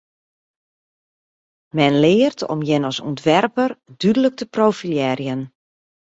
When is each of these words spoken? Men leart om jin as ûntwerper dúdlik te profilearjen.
Men 1.75 1.93
leart 2.03 2.41
om 2.53 2.59
jin 2.67 2.87
as 2.89 2.99
ûntwerper 3.09 3.71
dúdlik 3.99 4.35
te 4.37 4.45
profilearjen. 4.55 5.41